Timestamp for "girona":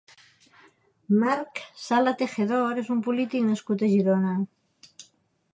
3.95-4.37